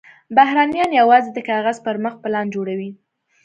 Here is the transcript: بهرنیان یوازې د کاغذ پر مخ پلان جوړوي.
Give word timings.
بهرنیان 0.35 0.91
یوازې 1.01 1.29
د 1.33 1.39
کاغذ 1.49 1.77
پر 1.85 1.95
مخ 2.03 2.13
پلان 2.23 2.45
جوړوي. 2.55 2.89